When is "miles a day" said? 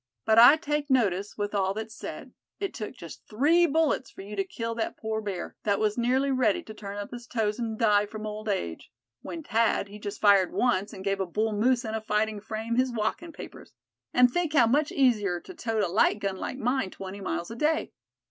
17.21-17.91